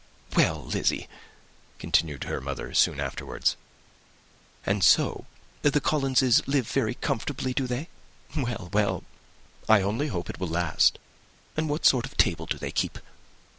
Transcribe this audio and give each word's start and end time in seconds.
"Well, 0.35 0.65
Lizzy," 0.65 1.07
continued 1.77 2.23
her 2.23 2.41
mother, 2.41 2.73
soon 2.73 2.99
afterwards, 2.99 3.55
"and 4.65 4.83
so 4.83 5.27
the 5.61 5.79
Collinses 5.79 6.41
live 6.47 6.67
very 6.67 6.95
comfortable, 6.95 7.51
do 7.51 7.67
they? 7.67 7.87
Well, 8.35 8.69
well, 8.73 9.03
I 9.69 9.83
only 9.83 10.07
hope 10.07 10.27
it 10.27 10.39
will 10.39 10.47
last. 10.47 10.97
And 11.55 11.69
what 11.69 11.85
sort 11.85 12.07
of 12.07 12.17
table 12.17 12.47
do 12.47 12.57
they 12.57 12.71
keep? 12.71 12.97